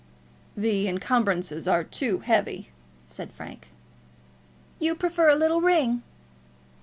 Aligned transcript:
"The 0.57 0.87
encumbrances 0.87 1.67
are 1.67 1.83
too 1.83 2.21
heavy," 2.21 2.71
said 3.07 3.31
Frank. 3.31 3.67
"You 4.79 4.95
prefer 4.95 5.29
a 5.29 5.35
little 5.35 5.61
ring." 5.61 6.01